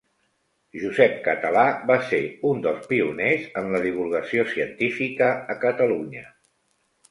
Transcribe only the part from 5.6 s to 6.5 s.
Catalunya.